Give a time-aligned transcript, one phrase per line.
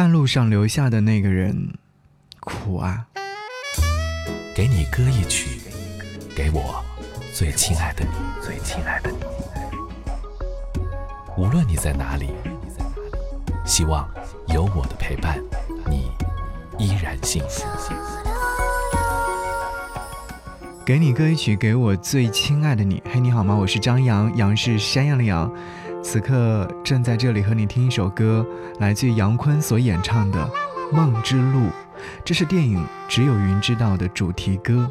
[0.00, 1.74] 半路上留下的那个人，
[2.40, 3.04] 苦啊！
[4.54, 5.60] 给你歌一曲，
[6.34, 6.82] 给我
[7.34, 8.10] 最亲爱的你，
[8.42, 9.18] 最亲爱的你。
[11.36, 12.30] 无论你在哪里，
[13.66, 14.08] 希望
[14.48, 15.38] 有我的陪伴，
[15.86, 16.10] 你
[16.78, 17.66] 依然幸福。
[20.82, 23.02] 给你歌一曲，给我最亲爱的你。
[23.12, 23.54] 嘿，你好吗？
[23.54, 25.54] 我是张扬，杨是山羊的羊。
[26.02, 28.44] 此刻正在这里和你听一首歌，
[28.78, 30.50] 来自杨坤所演唱的
[30.96, 31.60] 《梦之路》，
[32.24, 34.90] 这是电影《只有云知道》的主题歌。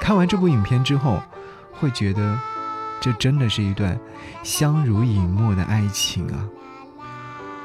[0.00, 1.22] 看完这部影片之后，
[1.72, 2.38] 会觉得
[3.00, 3.98] 这真的是一段
[4.42, 6.44] 相濡以沫的爱情啊！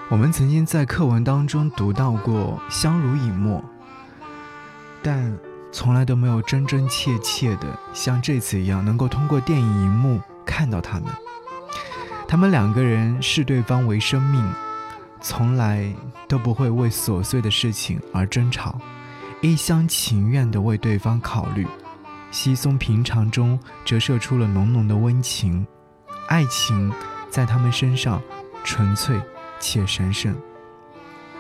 [0.09, 3.64] 我们曾经在课文当中读到过相濡以沫，
[5.04, 5.38] 但
[5.72, 11.06] 从来都没有真真切切的像这次一样，能够通过电影荧幕看到他们。
[12.27, 14.44] 他们两个人视对方为生命，
[15.22, 15.90] 从来
[16.27, 18.77] 都不会为琐碎的事情而争吵，
[19.41, 21.66] 一厢情愿地为对方考虑，
[22.30, 25.66] 稀松平常中折射出了浓浓的温情，
[26.28, 26.92] 爱情
[27.30, 28.22] 在他们身上
[28.62, 29.17] 纯粹
[29.58, 30.36] 且神圣。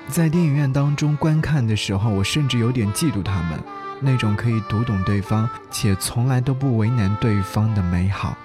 [0.07, 3.59] 在电影院当中观看的时候，我甚至有点嫉妒他们
[3.99, 8.37] 那种可以读懂对方且从来都不为难对方的美好。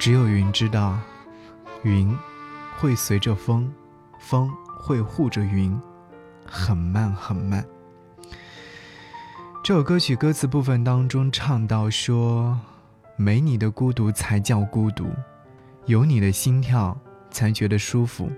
[0.00, 0.98] 只有云知道。
[1.84, 2.16] 云
[2.78, 3.68] 会随着风，
[4.20, 5.76] 风会护着云，
[6.46, 7.64] 很慢很慢。
[9.64, 12.56] 这首歌曲歌词部分当中唱到说
[13.18, 15.06] ：“没你的孤独才叫孤独，
[15.86, 16.96] 有你的心跳
[17.32, 18.30] 才觉得舒服。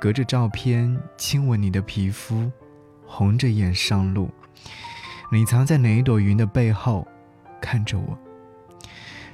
[0.00, 2.50] 隔着照片亲吻你的皮肤，
[3.04, 4.30] 红着眼上路。
[5.30, 7.06] 你藏在哪一朵云的背后，
[7.60, 8.18] 看着我。”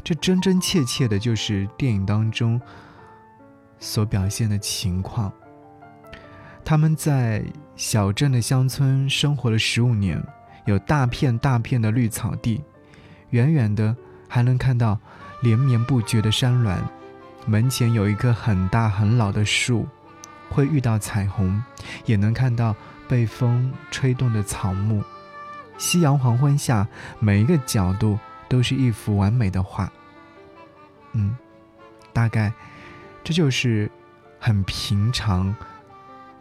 [0.03, 2.61] 这真真切切的就是电影当中。
[3.79, 5.33] 所表现的情况。
[6.65, 7.45] 他们在
[7.77, 10.23] 小镇的乡村生活了十五年，
[10.65, 12.65] 有大片大片的绿草地，
[13.31, 13.95] 远远的
[14.29, 14.99] 还能看到
[15.43, 16.83] 连绵不绝的山峦。
[17.47, 19.87] 门前有一棵很大很老的树，
[20.49, 21.63] 会遇到彩虹，
[22.07, 22.75] 也能看到
[23.07, 25.05] 被风吹动的草木。
[25.77, 28.19] 夕阳黄昏下，每一个角度
[28.49, 29.93] 都是一幅完美的画。
[31.13, 31.37] 嗯，
[32.15, 32.51] 大概。
[33.25, 33.91] 这就是
[34.39, 35.57] 很平常、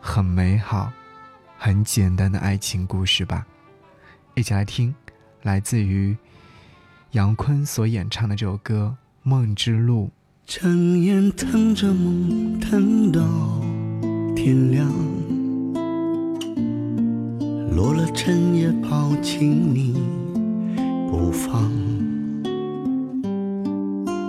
[0.02, 0.92] 很美好、
[1.58, 3.48] 很简单的爱情故事吧。
[4.36, 4.94] 一起来听，
[5.44, 6.14] 来自于
[7.12, 10.08] 杨坤所演唱的这首歌《梦之路》。
[10.46, 13.22] 睁眼等着梦，等到
[14.36, 14.86] 天亮，
[17.74, 19.94] 落了尘也抱紧你
[21.10, 21.72] 不放，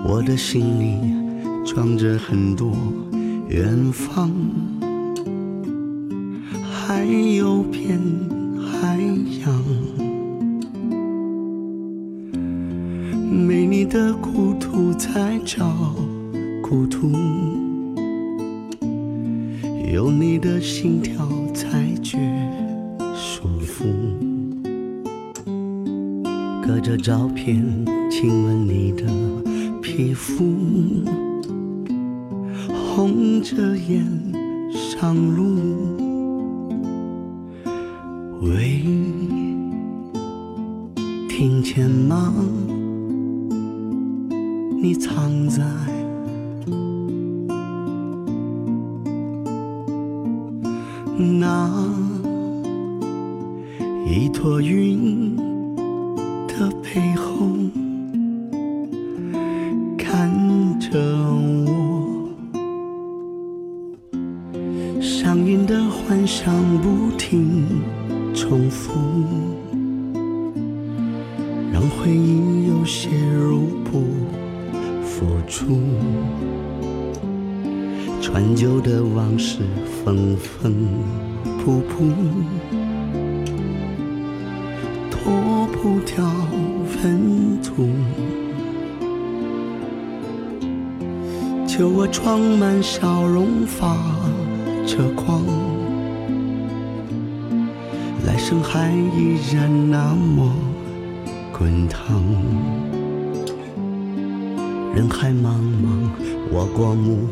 [0.07, 1.24] 我的心里。
[1.65, 2.77] 装着很多
[3.49, 4.31] 远方，
[6.63, 7.99] 还有片
[8.61, 8.99] 海
[9.41, 9.65] 洋，
[13.31, 15.67] 没你的孤独才叫
[16.63, 17.11] 孤独，
[19.91, 22.19] 有你的心跳才觉
[23.15, 23.87] 舒服。
[26.63, 27.65] 隔着照片
[28.11, 29.05] 亲吻你的
[29.81, 30.45] 皮肤。
[32.97, 34.07] 红着眼
[34.71, 35.43] 上路，
[38.41, 38.85] 喂，
[41.29, 42.33] 听见吗？
[44.81, 45.65] 你藏在
[51.19, 51.69] 那
[54.07, 55.35] 一朵云
[56.47, 57.49] 的背后，
[59.99, 60.31] 看
[60.79, 60.97] 着
[65.05, 66.51] 上瘾的幻想
[66.81, 67.63] 不停
[68.35, 68.95] 重复，
[71.71, 74.03] 让回忆有些入不
[75.05, 75.79] 敷出。
[78.23, 79.59] 穿旧的往事
[80.03, 80.73] 缝缝
[81.63, 82.07] 补补，
[85.11, 86.25] 脱不掉
[86.89, 87.91] 尘土。
[91.67, 93.99] 就我装满笑容发。
[94.87, 95.43] 车光，
[98.27, 100.53] 来生还依然那么
[101.53, 102.23] 滚烫。
[104.95, 106.11] 人海茫茫，
[106.53, 107.27] 我过目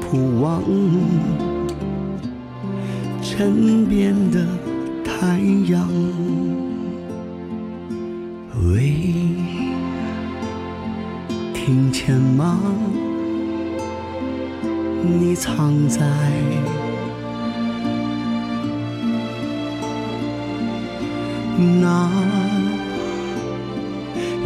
[0.00, 0.62] 不忘，
[3.22, 4.44] 枕边的
[5.04, 5.38] 太
[5.70, 5.88] 阳。
[8.74, 8.92] 喂，
[11.54, 12.58] 听见吗？
[15.04, 16.00] 你藏在
[21.80, 22.08] 那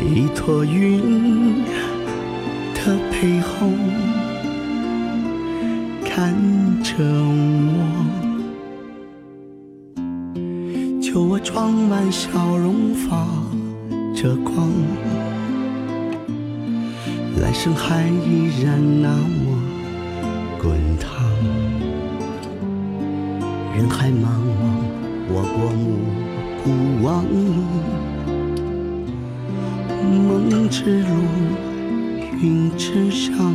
[0.03, 1.63] 一坨云
[2.75, 3.69] 的背后，
[6.05, 6.35] 看
[6.83, 7.79] 着我，
[11.03, 13.27] 求我装满笑容，发
[14.15, 14.73] 着光，
[17.43, 19.46] 来生还依然那么
[20.67, 21.09] 滚烫。
[23.77, 24.27] 人海茫茫，
[25.29, 25.85] 我过目
[26.65, 26.67] 不
[27.05, 27.25] 忘，
[30.03, 31.09] 梦之路，
[32.43, 33.55] 云之上。